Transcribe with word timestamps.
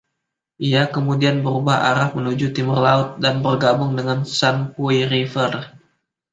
Ia 0.67 0.81
kemudian 0.95 1.37
berubah 1.45 1.77
arah 1.93 2.09
menuju 2.17 2.47
timur-laut 2.57 3.07
dan 3.23 3.35
bergabung 3.45 3.91
dengan 3.99 4.19
Shan 4.37 4.57
Pui 4.73 4.99
River. 5.13 5.51